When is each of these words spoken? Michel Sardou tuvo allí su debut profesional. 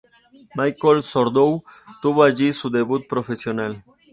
Michel 0.57 1.03
Sardou 1.03 1.61
tuvo 2.01 2.23
allí 2.23 2.51
su 2.53 2.71
debut 2.71 3.07
profesional. 3.07 3.83